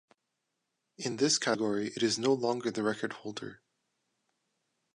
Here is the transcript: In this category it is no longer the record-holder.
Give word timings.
In 0.97 1.17
this 1.17 1.37
category 1.37 1.89
it 1.95 2.01
is 2.01 2.17
no 2.17 2.33
longer 2.33 2.71
the 2.71 2.81
record-holder. 2.81 3.61